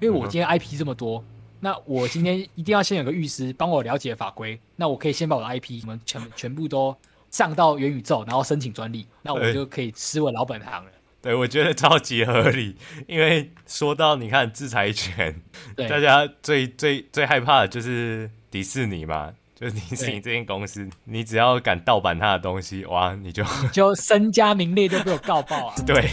[0.00, 1.22] 因为我今天 IP 这么多，
[1.60, 6.96] 那我今天一定要先有个律师帮我了解法规，那我可以先把我的 IP 什么全全部都
[7.30, 10.90] 上到元宇宙，然后申请专利，那我就可以吃我老本行了。
[11.22, 12.76] 对，我觉得超级合理，
[13.06, 15.38] 因为说到你看制裁权，
[15.76, 25.74] 大家最最最害怕的就是迪士尼嘛，就是迪士尼这间公司，你只要敢盗版他的东西，哇，你就你就身家名裂就被我告爆啊！
[25.86, 26.08] 对。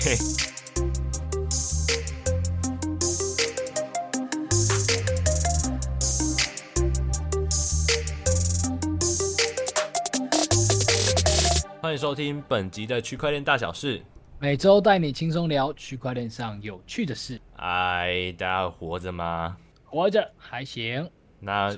[11.87, 14.03] 欢迎收听本集的区块链大小事。
[14.39, 17.39] 每周带你轻松聊区块链上有趣的事。
[17.55, 19.55] 哎，大家活着吗？
[19.85, 21.09] 活着还行。
[21.39, 21.73] 那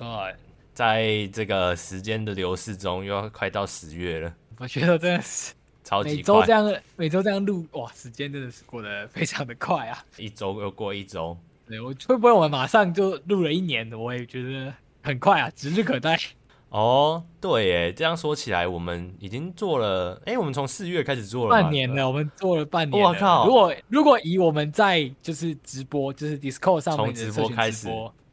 [0.74, 4.34] 在这个时间的流逝中，又要快到十月了。
[4.58, 5.54] 我觉得真的是
[5.84, 6.16] 超级快。
[6.16, 10.04] 每周这样，每周这样录，哇，时间真的是过得非常的快啊！
[10.18, 11.38] 一周又过一周。
[11.68, 13.88] 对，我会不会我们马上就录了一年？
[13.94, 16.20] 我也觉得很快啊，指日可待。
[16.70, 23.04] 哦，对耶，这样说起来，我们已经做了，哎，我们从四月开始做了半年了，我们做了半年。
[23.04, 23.48] 我靠！
[23.48, 27.88] 如果如果以我们在就是直播，就是 Discord 上面直播开始，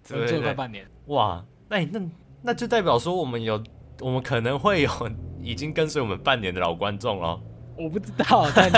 [0.06, 0.86] 对对对，做了快半年。
[1.06, 2.00] 哇，那那
[2.42, 3.62] 那就代表说我们有，
[4.00, 4.90] 我们可能会有
[5.40, 7.40] 已经跟随我们半年的老观众了。
[7.78, 8.70] 我不知道，但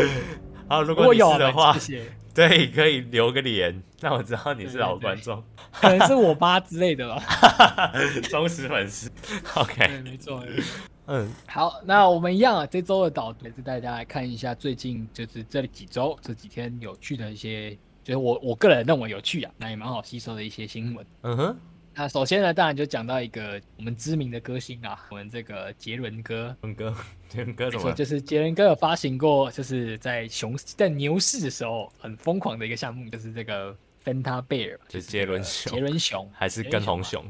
[0.68, 2.04] 好，如果有的话，谢谢。
[2.34, 7.22] 对，可以留个言，让我知道你是老观众，可能是我妈之类的吧，
[8.30, 9.10] 忠实粉丝。
[9.54, 10.42] OK，对，没错。
[11.06, 21.06] 嗯， 好，那我们一样啊，这周的导读也是带大家来看一下最近就是这几周这几天有趣的一些，就是我我个人认为有趣啊，那也蛮好吸收的一些新闻。
[21.22, 21.56] 嗯哼。
[21.94, 26.56] 那首先呢，当然就讲到一个我们知名的歌星啊，我们这个杰伦哥。
[26.62, 26.96] 杰伦哥，
[27.28, 27.92] 杰伦哥怎么？
[27.92, 35.72] 就是杰伦哥有发行过，就是在熊在牛市的时候很疯狂的一个项目，就是这个 Fanta Bear，就是杰伦熊。
[35.74, 37.22] 杰伦熊还是跟红熊？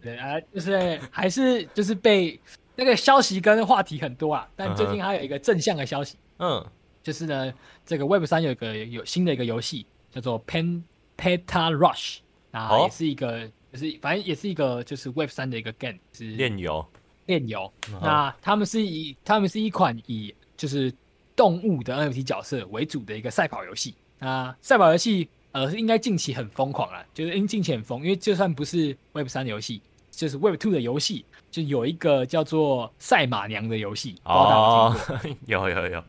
[0.00, 2.40] 对啊，就是还是就是被
[2.76, 6.66] 那个消息跟话题很多啊，但最近还有一个正向的消息，嗯，
[7.02, 7.52] 就是呢，
[7.84, 10.82] 这个 Web 三有一个有新的一个游戏叫做 Pen
[11.18, 12.20] Peta Rush，
[12.50, 13.50] 啊，也是一个。
[13.74, 16.86] 就是反正也是一个就是 Web 三的一个 game，是链游，
[17.26, 17.70] 链游。
[18.00, 20.94] 那他们是以他们是一款以就是
[21.34, 23.96] 动物的 NFT 角色为主的一个赛跑游戏。
[24.20, 29.82] 那赛跑游戏呃是应该近期很疯狂了，就是因近期很疯，因为就算不是 Web 三的游戏，
[30.12, 34.14] 就是 Web two 的游戏，就有一个叫做赛马娘的游戏。
[34.22, 34.96] 哦，
[35.46, 36.04] 有有有，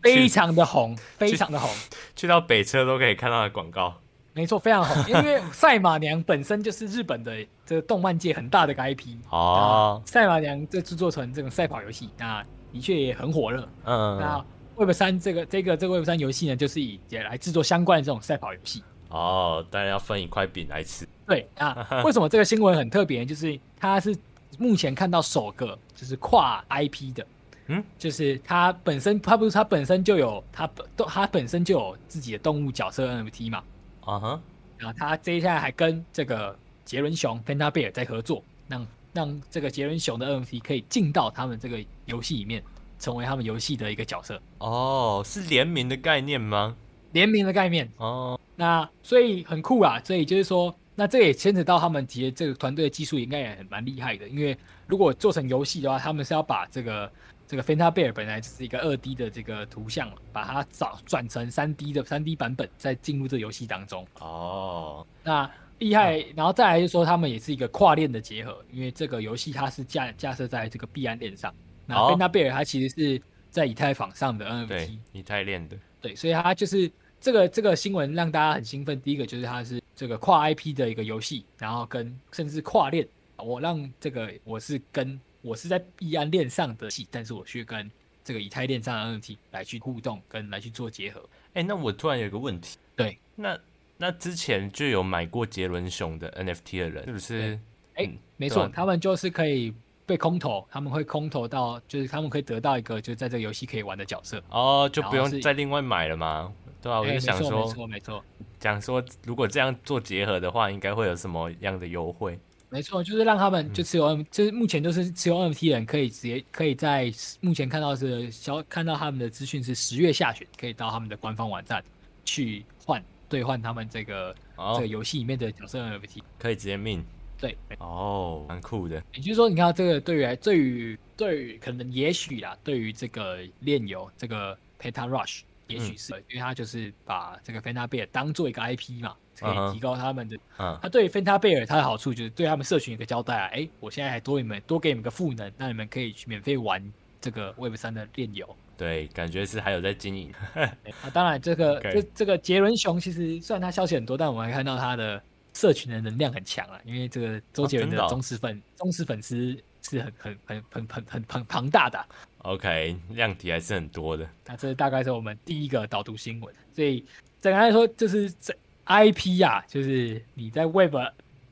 [0.00, 1.68] 非常的红，非常的红，
[2.14, 4.00] 去到北车都可以看到的广告。
[4.32, 7.34] 没错，非常红， 因为赛马娘本身就是日本的
[7.66, 10.00] 这个动漫界很大的个 IP 哦。
[10.06, 12.42] 赛马娘这制作成这种赛跑游戏，那
[12.72, 13.68] 的确也很火热。
[13.84, 14.44] 嗯，那
[14.76, 18.82] Web 三这个这个这个 Web 三游戏呢，就是以也来制作相关的这种赛跑游戏。
[19.08, 21.06] 哦，当然要分一块饼来吃。
[21.26, 23.24] 对啊， 为什么这个新闻很特别？
[23.24, 24.16] 就是它是
[24.58, 27.26] 目前看到首个就是跨 IP 的，
[27.66, 33.62] 嗯，就是它本身它不是它本身就有它本它本身就有自己的动物角色 NFT 嘛。
[34.10, 34.40] 啊哈，uh.
[34.82, 42.62] 然后他接下来还跟这个杰伦熊 Panda Bear 在合作，让让这个杰伦熊的 NFT 可以进到他们这个游戏里面，
[42.98, 44.34] 成为他们游戏的一个角色。
[44.58, 46.76] 哦，oh, 是联名的概念吗？
[47.12, 47.88] 联名的概念。
[47.98, 48.40] 哦，oh.
[48.56, 54.56] 那所以很酷啊，所以就是说，那这也牵扯到他们其实这个团队的技术应该也很蛮厉害的，因为
[54.86, 57.10] 如果做成游戏的话，他们是要把这个。
[57.50, 64.06] 这个 Fanta Bear 本来就是一个二 D 的这个图像，把它找转成三 D 的三 D 版本，再进入这个游戏当中。
[64.20, 65.50] 哦，那
[65.80, 71.52] 厉害，然后再来就是说，他们也是一个跨链的结合，因为这个游戏它是架架设在这个币安链上。
[71.86, 75.76] 那 Fanta Bear 它其实是在以太坊上的 NFT，对，以太链的。
[76.00, 76.88] 对，所以它就是
[77.20, 79.02] 这个这个新闻让大家很兴奋。
[79.02, 83.04] 第一个就是它是这个跨 IP 的一个游戏，然后跟甚至跨链，
[83.38, 85.20] 我让这个我是跟。
[85.42, 87.90] 我是在币安链上的戏，但是我去跟
[88.22, 91.20] 这个以太链上的 NFT 来去互动，跟来去做结合。
[91.54, 93.58] 哎、欸，那我突然有一个问题，对，那
[93.96, 97.58] 那之前就有买过杰伦熊的 NFT 的人，是不是？
[97.94, 99.74] 哎、欸，嗯、没错，啊、他们就是可以
[100.06, 104.42] 被空投，他们会空投到，就是他们可以得到一个，就在这个游戏可以玩的角色。
[104.50, 106.52] 哦，就不用再另外买了吗？
[106.82, 108.24] 对啊，我就想说，没错没错，
[108.58, 112.38] 讲说如果这样做结合的话，应该会有什么样的优惠？
[112.70, 121.82] 没错，就是让他们就持有 N，、嗯、就是目前就是持有 NFT 的人可以直接可以在目前看到是小看到他们的资讯是十月下旬可以到他们的官方网站
[122.24, 127.02] 去换兑换他们这个、哦、这个游戏里面的角色 NFT，可以直接 mint。
[127.38, 129.02] 对，哦，蛮酷的。
[129.14, 135.40] 也就是说，你看这个对于对于对于可能也许啦，对于这个炼油这个 Peta Rush
[135.70, 140.36] 也许是，嗯、因为他就是把这个 Phanta Bear 当做一个 IP 嘛，可以提高他们的。
[140.58, 140.78] 嗯。
[140.82, 146.82] 他对 Phanta Bear 它的好处就是对他们社群一个交代啊，哎、欸，我现在还多你们多给你们个赋能，那你们可以去免费玩
[147.20, 148.56] 这个 Web 三的链游。
[148.76, 150.32] 对，感觉是还有在经营。
[150.54, 159.54] 啊，当然这个.这这个杰伦熊其实虽然他消息很多，但我们还看到他的社群的能量很强啊，因为这个周杰伦的忠实粉、忠实粉丝
[159.90, 162.06] 是很很很很很很很庞大的、啊。
[162.38, 164.28] OK，量体还是很多的。
[164.46, 166.54] 那这大概是我们第一个导读新闻。
[166.72, 167.04] 所以
[167.40, 168.54] 简单来说，就是这
[168.86, 170.94] IP 呀、啊，就是你在 Web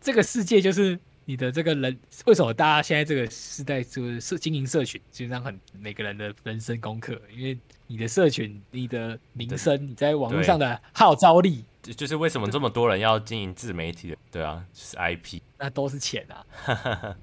[0.00, 0.98] 这个世界就是。
[1.28, 1.94] 你的这个人
[2.24, 14.16] 为什么大家现在这个时代就是社经营社群，基本上很每个人的人生功课，因为你的社群、你的名声、你在网络上的号召力，就是为什么这么多人要经营自媒体的？
[14.30, 17.14] 对啊，就是 IP，那都是钱啊。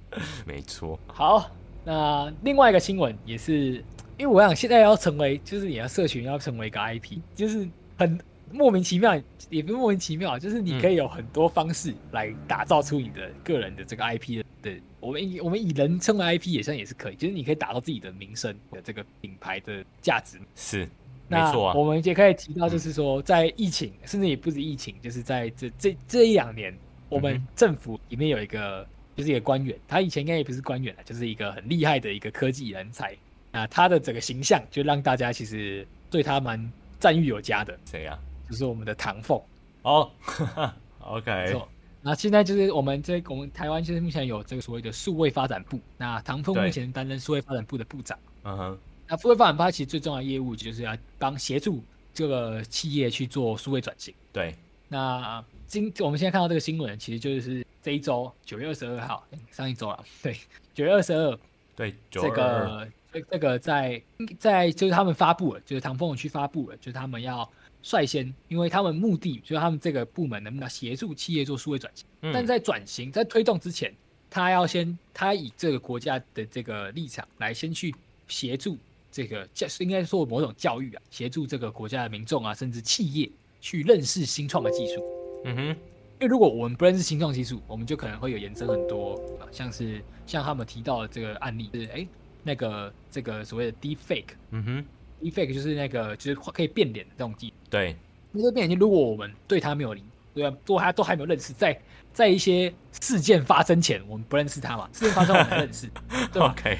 [0.45, 0.99] 没错。
[1.07, 1.49] 好，
[1.83, 3.83] 那另外一个新闻也是，
[4.19, 7.67] 因为我想现在要成为，就是你的社群要成为一个 IP，就是
[7.97, 8.19] 很。
[8.55, 9.15] 莫名其妙，
[9.49, 14.45] 也不是莫名其妙，就是你可以有很多方式来打造出你的个人的这个 IP 的。
[14.61, 20.39] 对，我们以我们以人称为 IP 也算也是可以，就是你可以打造自己的名声的这个品牌的价值。
[20.55, 20.89] 是，
[21.27, 21.73] 那没错啊。
[21.75, 26.75] 我们也可以提到，就是说在疫情，嗯、甚至也不止疫情，就是在这这这一两年，
[27.09, 33.15] 我们政府里面有一个就是一个官员，他以前应该也不是官员了，就是一个很厉害的一个科技人才。
[33.51, 37.77] 那他的整个形象就让大家其实对他蛮赞誉有加的。
[37.85, 38.17] 谁呀？
[38.49, 39.41] 就是我们的唐凤
[39.83, 40.11] 哦，
[40.99, 41.55] OK。
[42.01, 48.15] 那现在就是我们这我们台湾现在目前有这个所谓的数位发展部，那唐凤目前担任数位发展部的部长。
[48.43, 48.79] 嗯哼。
[49.07, 51.83] 那数位发展部它其实最重要的业务就是要帮协助
[52.13, 54.13] 这个企业去做数位转型。
[54.31, 54.55] 对。
[54.87, 59.99] 那今我们现在看到这个新闻，其实就是这一周九月二十二号，上一周了。
[60.21, 60.37] 对，
[60.75, 61.39] 九月二十二。
[61.75, 63.99] 对，这个这这个在
[64.39, 67.49] 在就是他们发布了，就是唐凤去发布了，就是他们要。
[67.87, 73.93] 率先，因为他们目的就是他们这个部门能不能协助企业做数位转型，嗯、但在转型在推动之前，
[74.27, 77.93] 他要先他以这个国家的这个立场来先去
[78.27, 78.75] 协助
[79.11, 83.29] 这个教，应该说某种教育啊，协助这个国家的民众啊，甚至企业
[83.61, 85.03] 去认识新创的技术。
[85.45, 85.75] 嗯哼，因
[86.21, 89.21] 为如果我们不认识新创技术，我们就可能会有延伸很多，
[89.51, 92.07] 像是像他们提到的这个案例，是哎
[92.41, 94.33] 那个这个所谓的 deepfake。
[94.49, 94.85] 嗯哼。
[95.21, 97.53] ，deepfake 就是那个，就是可以变脸的这种技术。
[97.69, 97.95] 对，
[98.31, 100.03] 那个变脸，如果我们对他没有理，
[100.33, 101.79] 对啊，都还都还没有认识，在
[102.13, 104.87] 在一些事件发生前，我们不认识他嘛？
[104.93, 105.89] 事件发生我们认识，
[106.31, 106.77] 对吧？OK，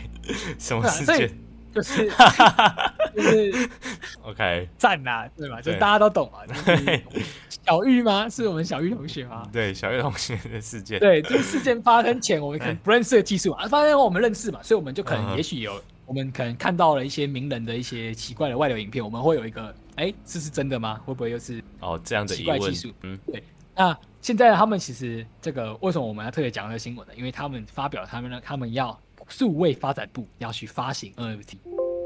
[0.57, 1.31] 什么事件？
[1.73, 2.09] 就是
[3.13, 3.69] 就是
[4.23, 5.59] OK 赞呐，对吧？
[5.61, 6.39] 就大家都懂啊。
[6.47, 7.03] 就是
[7.49, 8.29] 小玉吗？
[8.29, 9.45] 是我们小玉同学吗？
[9.51, 10.97] 对，小玉同学的事件。
[11.01, 15.81] 对，这个事件发生前，我们可能不认识的技术嘛，发生后我们认识嘛，所以我们就可能也许有。
[16.05, 21.01] 我们可能看到了一些名人的一些奇怪的外流影片，我们会有一个，哎，这是真的吗？
[21.06, 22.92] 会不会又是哦这样的奇怪技术？
[23.01, 23.44] 嗯，对。
[23.75, 27.13] 那现在他们其实这个为什么我们要特别讲这个新闻呢？
[27.15, 28.97] 因为他们发表他们呢，他们要
[29.27, 31.57] 数位发展部要去发行 NFT。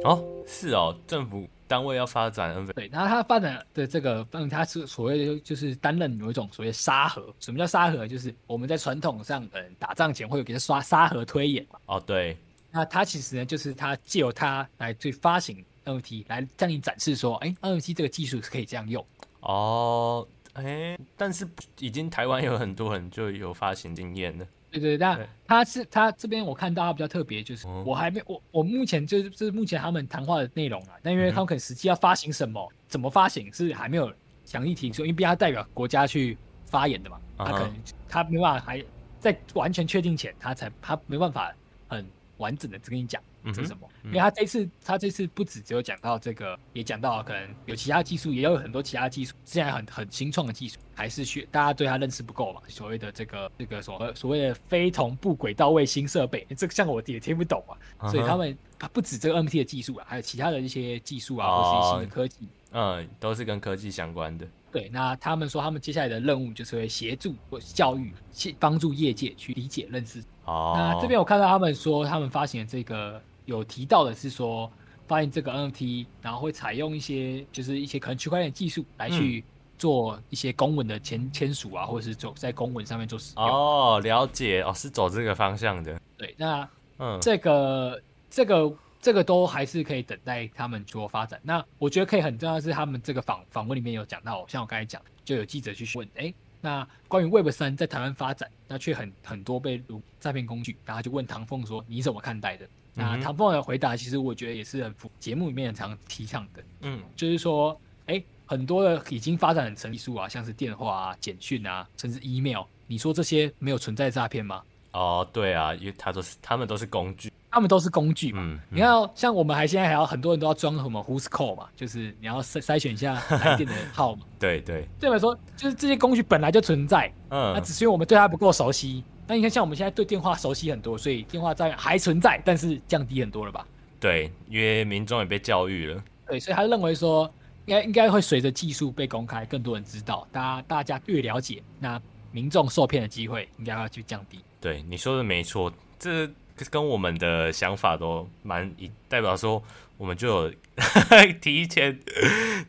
[0.03, 2.73] 哦，是哦，政府单位要发展 NFT。
[2.73, 7.33] 对，然后他发展的这个，嗯，他是所谓的就是担任有一种所谓沙盒。
[7.39, 8.07] 什么叫沙盒？
[8.07, 11.79] 就是我们在传统上，嗯，打仗前会有给他刷沙盒推演嘛。
[11.87, 12.37] 哦，对。
[12.71, 19.05] 那他其实呢，就是他借由他来去发行 NFT，来向你展示说，哎，NFT 这个技术是可以这样用。
[19.41, 21.47] 哦，哎，但是
[21.79, 24.45] 已经台湾有很多人就有发行经验了。
[24.71, 34.13] 对对对，那他是他这边我看到他比较特别，就是我还没我我目前就是就是目前他们谈话的内容啊，但因为他们可能实际要发行什么，怎么发行是还没有
[34.45, 37.73] 详细提出，因为毕竟他代表国家去发言的嘛，他可能
[38.07, 38.83] 他没办法还
[39.19, 41.53] 在完全确定前，他才他没办法
[41.87, 42.05] 很。
[42.39, 43.21] 完整的只跟你讲
[43.53, 52.61] 这是什么，嗯、因为他这次他这次不止只有讲到这个，也讲到可能有其他技术，也有很多其他技术，现在很很新创的技术，还是学大家对他认识不够嘛？
[52.67, 57.73] 所谓的这个这个所谓所谓的非同步轨道卫星设备，这个像我也听不懂啊。
[57.99, 64.47] 嗯、所以他们他不止这个 NFT 的技术啊，还有其他的一些技术啊，哦、或是一些新的科技，嗯，都是跟科技相关的。
[64.71, 70.23] 对，那他们说他们接下来的任务就是会协助或教育，去帮助业界去理解认识。
[70.45, 74.71] 哦，那这边我看到他们说，他们发行的这个有提到的是说，
[75.07, 79.43] 发现这个 NFT，然后会采用一些就是一些可能区块链技术来去
[79.77, 83.45] 做一些公文的签签署啊，或者是走在公文上面做使用。
[83.45, 85.99] 哦，了解，哦，是走这个方向的。
[86.15, 88.73] 对，那嗯，这个这个。
[89.01, 91.39] 这个都还是可以等待他们做发展。
[91.41, 102.67] 那我觉得可以很重要的是，他们这个访访问里面有讲到，像我刚才讲，就有记者去问，哎，那关于 Web 三在台湾发展，那却很很多被如诈骗工具，然后就问唐凤说，你怎么看待的？
[102.93, 114.61] 那唐凤的回答其实我觉得也是很符节目里面很常提倡的，嗯，就是说哎，很多的已经发展很成熟啊，像是电话啊、简讯啊，甚至 email，你说这些没有存在诈骗吗？
[114.91, 118.41] 哦，对啊，因为他都是他们都是工具，他们都是工具嘛。
[118.41, 124.25] 嗯嗯、你看、哦，像我们还现在还要很多人都要装什么 Who's Call 嘛，就是你要筛筛选一下来电的号码。
[124.39, 129.03] 对 对，对我来说，就是这些工具本来就存在，嗯，那只是因为我们对它不够熟悉。
[129.29, 133.63] 那你看，像我们现在对电话熟悉很多，所以电话诈骗还存在，但是降低很多了吧？
[133.99, 136.03] 对，因为民众也被教育了。
[136.27, 137.31] 对，所以他认为说，
[137.67, 144.39] 应该应该会随着技术被公开，更多人知道，大家大家越了解，那民众受骗的机会应该要去降低。
[144.59, 146.27] 对，你说的没错，这
[146.71, 149.61] 跟我们的想法都蛮一，代表说
[149.97, 150.53] 我们就有
[151.39, 151.99] 提前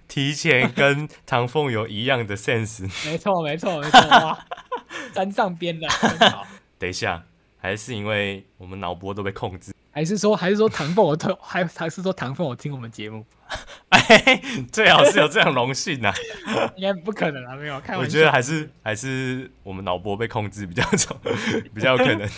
[0.06, 2.82] 提前跟唐凤有一样的 sense。
[3.10, 4.38] 没错，没错，没错。
[5.12, 5.88] 沾上边了。
[6.78, 7.22] 等一下，
[7.58, 9.72] 还是因为我们脑波都被控制？
[9.92, 13.26] 还是说，还是说唐凤我听， 还还是说唐凤我听我们节目？
[13.88, 16.14] 哎，最好是有这样荣幸啊！
[16.76, 17.80] 应该不可能啊，没有。
[17.80, 21.16] 看，我觉得还是还是我们脑波被控制比较重，
[21.74, 22.28] 比较有可能。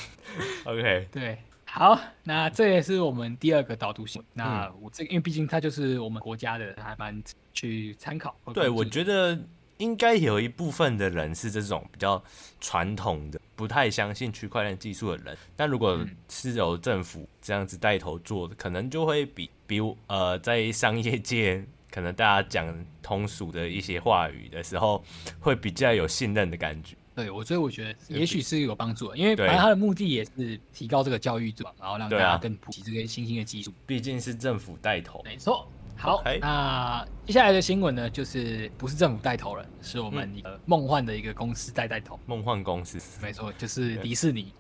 [0.65, 4.25] OK，对，好，那这也是我们第二个导读性。
[4.33, 8.35] 那我这个，因为毕竟它就是我们国家的，还蛮去参考。
[8.55, 9.39] 对，我觉得。
[9.83, 12.23] 应该有一部分的人是这种比较
[12.61, 15.37] 传统的，不太相信区块链技术的人。
[15.57, 15.99] 但如果
[16.29, 25.03] 是由政府这样子带头做的，可能就会比比呃，在商业界可能大家讲通俗的一些话语的时候，
[25.41, 26.95] 会比较有信任的感觉。
[27.15, 33.73] 对，我所以我觉得也许是有帮助的，因为反正他的目的也是提高这个教育度，然后让大家更普及这些新兴的技术。
[33.85, 35.69] 毕竟是政府带头，没错。
[36.03, 42.19] 好.那接下来的新闻呢，就是不是政府带头了，是我们一个梦幻的一个公司在带头。
[42.27, 44.53] 梦幻公司，没错，就是迪士尼。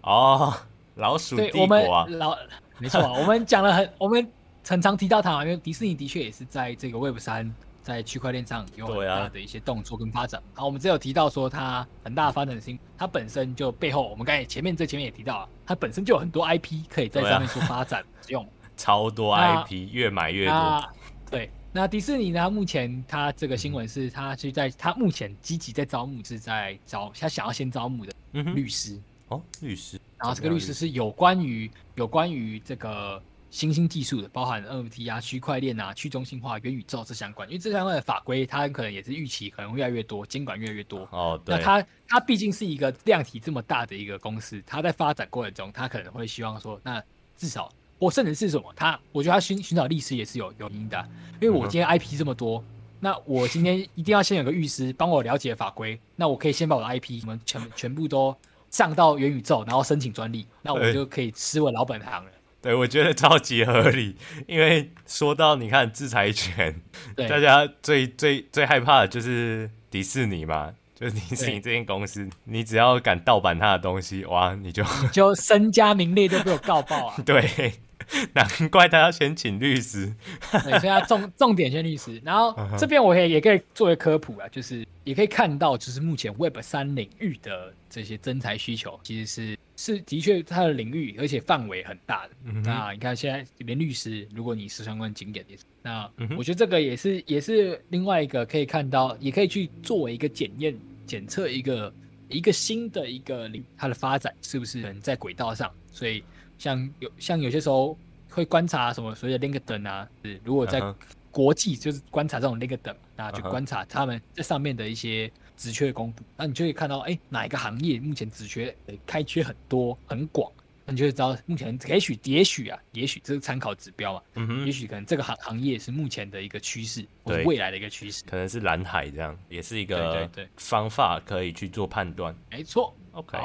[0.00, 0.54] 哦，
[0.94, 2.38] 老鼠帝国啊，对，我们老，
[2.78, 4.26] 没错，我们讲了很， 我们
[4.66, 10.40] 很常提到它，因为迪士尼的确也是在这个 Web 三，在区块链上有很大的一些动作跟发展。
[10.54, 18.48] 啊、好，我们只有提到说它很大的发展性，它本身就背后，我们刚才前面这前面也提到了，它本身就有很多 IP 可以在上面做发展使用。
[18.76, 20.90] 超多 IP，越买越多。
[21.30, 22.48] 对，那迪士尼呢？
[22.48, 29.98] 目前他这个新闻是，他是在他目前积极在招募，是在招他想要先招募的律师哦，律师。
[30.18, 37.48] 然后这个律师是有关于有关于这个新兴技术的，包含 NFT 啊、区块链啊、去中心化、元宇宙这相关。
[37.48, 41.08] 因为这相关的法规，它可能也是预期可能会越来越多，监管越来越多。
[41.10, 41.56] 哦，对。
[41.56, 47.02] 那它它毕竟是一个量体这么大的一个公司，它在发展过程中，它可能会希望说，那
[47.36, 47.68] 至少。
[47.98, 48.72] 我甚至是什么？
[48.76, 51.08] 他，我觉得他寻寻找律师也是有有原因的，
[51.40, 52.62] 因为我今天 IP 这么多，
[53.00, 58.36] 那我今天一定要先有个律师帮我了解法规，那我可以先把我的 IP 什么全全部都
[58.70, 62.30] 上到元宇宙，然后申请专利，那我就可以吃我老本行了。
[62.60, 66.74] 对，我觉得超级合理，因为说到你看制裁权，
[67.14, 77.14] 对大家最最最害怕的就是迪士尼嘛，就是迪士尼这间公司，你只要敢盗版他的东西，哇，你就你就身家名裂都被我告爆啊！
[77.24, 77.72] 对。
[78.32, 80.12] 难怪他要先请律师，
[80.52, 82.20] 对，所以他重重点先律师。
[82.24, 92.30] 然后这边我可以也可以作为科普啊，就是也可以看到，就是目前 Web 三领域的这些增才需求，其实是是的确它的领域，而且范围很大的。
[92.44, 96.08] 嗯、那你看现在连律师，如果你是相关景点也是，那
[96.38, 100.72] 我觉得这个也是也是另外一个可以看到，也可以去作为一个检验
[101.06, 101.92] 检测一个
[102.28, 106.22] 一个新的一个领它的发展是不是能在轨道上，所以。
[106.58, 107.96] 像有像有些时候
[108.30, 110.82] 会观察什么所谓的 LinkedIn 啊，是如果在
[111.30, 118.74] 国际就是观察这种 LinkedIn，那去观察他们在上面的一些职缺公布，那你就会看到，哎，哪一个行业目前职缺
[119.06, 120.50] 开缺很多很广，
[120.86, 133.38] 那你就会知道目前也许也许啊，也许这是参考指标嘛，嗯哼，也许可能这个行行业是目前的一个趋势，或者未来的一个趋势，可能是蓝海这样，也是一个方法可以去做判断，没错，OK。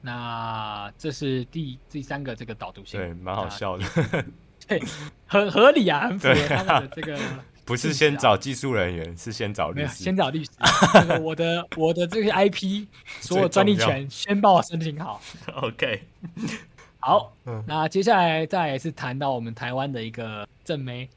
[0.00, 3.84] 那这是第第三个这个导读性，对，蛮好笑的，
[4.66, 4.82] 对，
[5.26, 7.18] 很合理啊，很符合他们的这个。
[7.68, 10.50] 不是先找技术人员，是先找律师，先找律师。
[10.94, 12.86] 这个我的 我的这个 IP
[13.20, 15.20] 所有专利权先帮我申请好。
[15.52, 16.02] OK，
[16.98, 17.30] 好，
[17.66, 21.10] 那接下来再来是谈到我们台湾的一个正妹。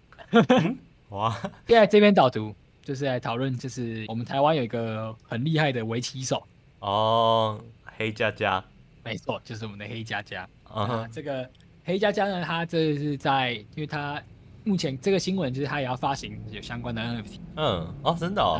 [1.08, 1.34] 哇，
[1.68, 6.46] 现在这边导读就是来讨论，就是我们台湾有一个很厉害的围棋手
[6.80, 7.64] 哦，
[7.96, 8.62] 黑佳佳。
[9.04, 10.48] 没错，就是我们的黑佳佳。
[10.68, 10.92] Uh huh.
[10.98, 11.50] 啊，这个
[11.84, 14.22] 黑加加呢，他这是在，因为他
[14.64, 17.40] 目前这个新闻就是他也要发行有相关的 NFT。
[17.56, 18.60] 嗯，哦，真的哦。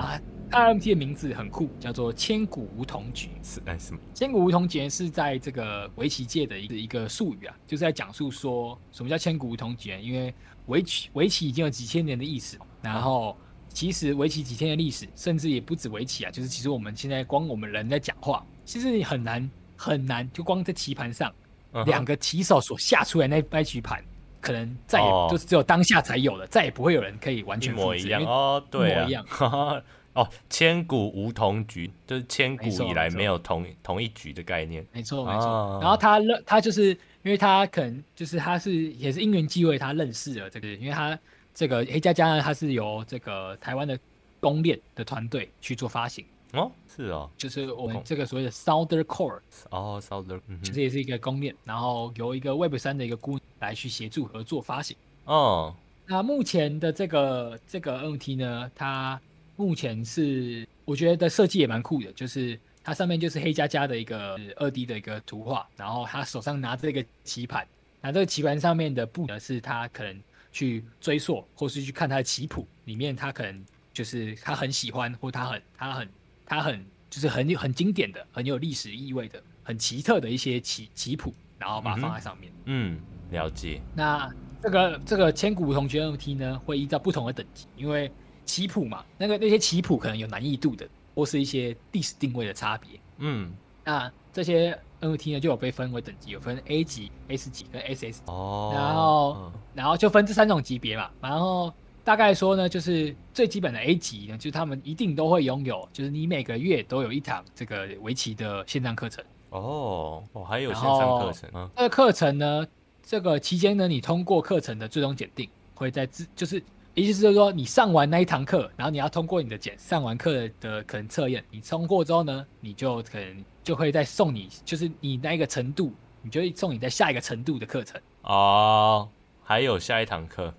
[0.52, 3.30] 他 NFT 的名字很酷，叫做千古梧桐诀。
[3.42, 4.00] 是哎什么？
[4.14, 10.02] 千古梧桐诀是在这个围棋界的一个一个术语啊，就是在讲述说什么叫千古梧桐诀。
[10.02, 10.34] 因为
[10.66, 13.38] 围棋围棋已经有几千年的历史，然后
[13.70, 19.50] 其实围棋几天的历史，甚至也不止围棋啊，就是其实我们现在光我们人在讲话，其实你很难
[19.82, 21.34] 很难，就光在棋盘上，
[21.72, 22.06] 两、uh -huh.
[22.06, 24.04] 个棋手所下出来那那局盘，
[24.40, 25.32] 可能再也、oh.
[25.32, 29.26] 就是只有当下才有的，再也不会有人可以完全模一样哦，对啊，一模一样
[30.14, 35.80] 哦，千古无同局，就是千古以来没有同同一局的概念，没错没错、哦。
[35.82, 36.90] 然后他认他就是
[37.24, 41.18] 因为他可能就是他是也是因缘际会，他认识了这个，因为他。
[41.54, 44.00] 这个黑加加呢，它是由这个台湾的
[44.40, 49.40] 公链的团队去做发行哦，是哦，就是我们这个所谓的 Souder Core
[49.70, 55.76] 哦，Souder，其实也是一个公链，然后由一个 Web 三的一个姑来去协助合作发行哦。
[56.06, 59.20] 那目前的这个这个 NFT 呢，它
[59.56, 67.68] 目前是我觉得的设计也蛮酷的，就是它上面就是黑加加的一个二 D 的一个图画，然后他手上拿着一个棋盘，
[68.02, 70.22] 那这个棋盘上面的布呢是他可能。
[70.54, 76.06] 去追溯，或是去看他的棋谱里面，他可能就是他很喜欢，或他很他很
[76.52, 82.52] 他很就是很很经典的、很有历史意味的、很奇特的一些棋棋谱，然后把它放在上面。
[82.66, 83.82] 嗯，了解。
[83.96, 84.30] 那
[84.62, 88.12] 这个这个千古同学 NFT 呢，会依照不同的等级，因为
[88.44, 93.00] 棋谱嘛，那个那些棋谱可能有难易度的，或是一些历史定位的差别。
[93.20, 93.54] 嗯，
[93.86, 94.78] 那这些。
[95.02, 101.10] NFT 呢就有被分为等级，有分 A 级、S 级跟 SS 级哦，然后、嗯、然后就分这三种级别嘛。
[101.20, 110.24] 然后大概说呢，就是最基本的 A 级呢，就是他们一定都会拥有，就是你每个月都有一堂这个围棋的线上课程哦。
[110.34, 111.70] 哦，还有线上课程啊？
[111.76, 112.68] 这个课程呢，
[113.04, 116.62] 这个期间呢，你通过课程的最终检定，会在自就是。
[116.94, 129.08] 意思就是说，你上完那一堂课，然后你要通过你的检，上完课的可能测验，你通过之后呢，你就可能就会再送你，就是你那一个程度，你就会送你在下一个程度的课程哦。
[129.42, 130.54] 还有下一堂课？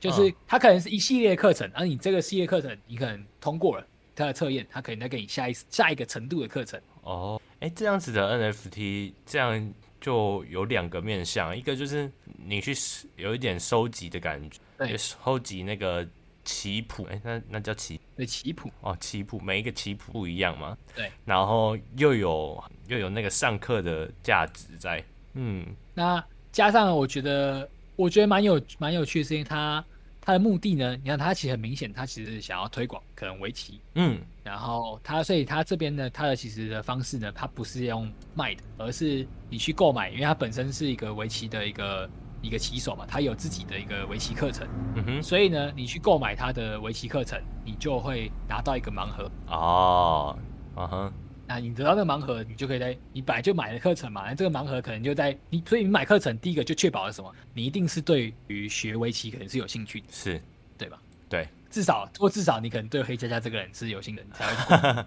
[0.00, 6.80] 对，就是它可能是一系列课程，而、嗯、你这个系列课程你可能通过了它的测验，它可能再给你下一下一个程度的课程。
[7.02, 12.72] 哦，哎，这样子的 NFT 这样就有两个面向，一个就是你去
[13.16, 14.58] 有一点收集的感觉。
[14.76, 16.06] 对，收集那个
[16.44, 18.70] 棋谱，哎、欸，那那叫棋，对，棋谱。
[18.80, 25.02] 哦，棋谱，每一个棋谱不一样嘛，对，然后又有又有那个上课的价值在，
[25.34, 29.84] 嗯，那加上我觉得，我觉得蛮有蛮有趣的事情，他
[30.20, 42.08] 他的目的呢，你看他其实很明显，他其实是想要推广可能围棋，嗯，然后他所以他这边呢，他的其实的方式呢，他不是用卖的，而是你去购买，因为它本身是一个围棋的一个。
[42.40, 49.28] 一个棋手嘛，他有自己的一个围棋课程，嗯哼，所以呢，你去购买他的围棋课程，你就会拿到一个盲盒。
[49.48, 50.38] 哦，
[50.76, 51.12] 嗯哼，
[51.48, 57.34] 那你得到那个盲盒，你就可以在你本来就买了课程嘛，那这个盲盒可能就在你，所以你买课程第一个就确保了什么？
[57.54, 60.38] 你一定是对于学围棋可能是有兴趣的，是，
[60.76, 60.98] 对吧？
[61.26, 65.04] 对，至少或至少你可能对黑佳佳这个人是有兴趣的，你才会，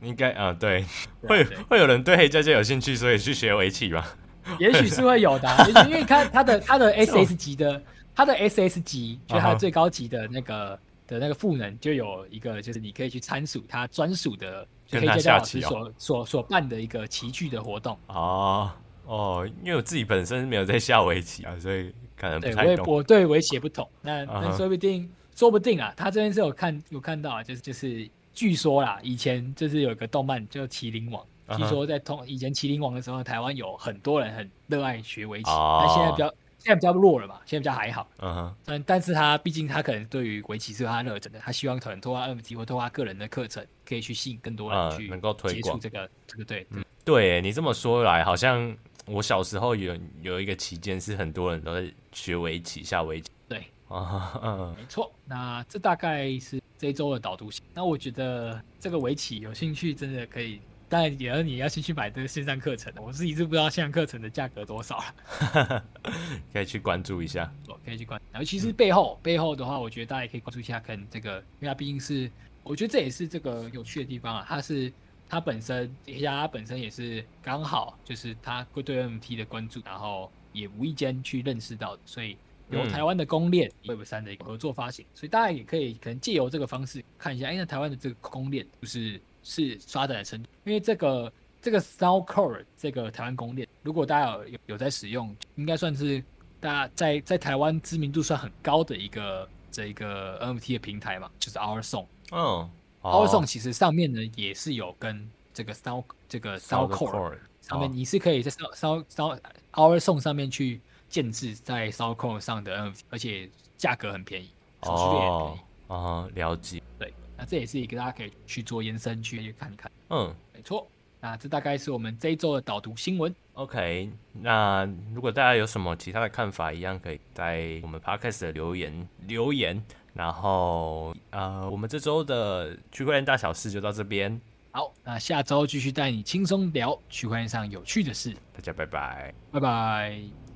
[0.08, 0.84] 应该啊，对，
[1.22, 4.16] 会会有人对黑佳佳有兴趣，所以去学围棋吧。
[4.60, 7.82] 也许是会有的、啊，因为看他的他的 S S 级的，
[8.14, 10.78] 他的 S S 级就是他最高级的那个、uh.
[11.06, 14.66] 的那个赋能，就有一个就是你可以去参数他专属的
[15.00, 17.98] 黑嘉嘉老师所所所办的一个棋具的活动。
[18.06, 18.70] 哦
[19.06, 22.64] 哦，因为我自己本身没有在下围棋啊，所以可能不太懂。
[22.64, 24.56] 对，我也我对围棋也不懂，那那、uh.
[24.56, 31.22] 说不定说不定啊，他这边是有看有看到啊，就是就是据说啦，以前就是有一个动漫叫《麒麟王》。
[31.58, 38.08] 据说在通以前麒麟王的时候，台湾有很多人很热爱学围棋，那、哦、现在比较现在比较弱了嘛，现在比较还好。
[38.20, 46.66] 嗯哼，但但是他毕竟他可能对于围棋是有他热忱的，他希望可能通过 NFT 或通过他个人的课程，可以去吸引更多人去、嗯、能够推广这个这个对。
[46.70, 48.74] 嗯，对你这么说来，好像
[49.04, 53.30] 我小时候有有一个期间是很多人都在学围棋下围棋。
[53.46, 55.12] 对，啊嗯，没错。
[55.26, 57.50] 那这大概是这一周的导读。
[57.74, 60.62] 那我觉得这个围棋有兴趣真的可以。
[60.88, 65.84] 但也要你要先去买这个线上课程，我自己是不知道线上课程的价格多少了，
[66.52, 67.52] 可以去关注一下。
[67.66, 68.26] 我可以去关注。
[68.30, 72.30] 然后其实背后、嗯、背后的话，我觉得大家也可以关注一下，看这个，因为它毕竟是，
[72.62, 74.44] 我觉得这也是这个有趣的地方啊。
[74.48, 74.92] 它是
[75.28, 82.36] 它本身，底下它本身也是刚好就是它会对 NFT 的关注，然后也无意间去认识到的，所以
[82.70, 89.20] 由台湾的公链 Web 三的一个合作发行，所以大家也可以可能借由这个方式看一下，哎，那台湾的这个公链就是。
[89.44, 96.22] 是发展的程度，因为这个这个 SouderCore 这个台湾公链，如果大家有有有在使用，应该算是
[96.58, 102.06] 大家在在台湾知名度算很高的一个这一个 NFT 的平台嘛，就是 OurSong。
[102.32, 102.70] 嗯
[103.02, 109.38] ，OurSong 其实上面呢也是有跟这个 Sou 这个 SouderCore 上面，你是可以在 Sou Sou Sou
[109.72, 114.50] OurSong 上面去建制在 SouderCore 上的 NFT，而且价格很便宜，
[114.82, 115.60] 手续费也便宜。
[115.88, 116.82] 哦，了解。
[116.98, 117.12] 对，
[117.44, 119.92] 那这也是一个大家可以去做延伸去去看看。
[120.08, 120.86] 嗯，没错。
[121.20, 123.34] 那这大概是我们这一周的导读新闻。
[123.52, 129.82] OK，那如果大家有什么其他的看法，一样可以在我们 Podcast 的留言留言。
[130.14, 134.40] 然后，呃，我们这周的区块链大小事就到这边。
[134.70, 138.32] 好，那下周继续带你轻松聊区块链上有趣的事。
[138.54, 140.43] 大家拜拜，拜拜。